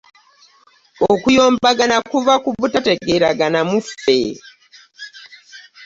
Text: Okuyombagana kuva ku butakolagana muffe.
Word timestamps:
Okuyombagana 1.11 1.97
kuva 2.09 2.33
ku 2.43 2.49
butakolagana 2.59 3.59
muffe. 3.69 4.19